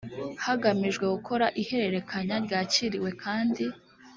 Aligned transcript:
hagamijwe 0.45 1.05
gukora 1.13 1.45
ihererekanya 1.61 2.35
ryakiriwe 2.45 3.09
kandi 3.23 3.63